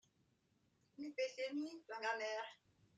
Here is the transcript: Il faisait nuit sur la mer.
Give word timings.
Il 0.97 1.13
faisait 1.13 1.53
nuit 1.53 1.79
sur 1.85 1.99
la 1.99 2.17
mer. 2.17 2.41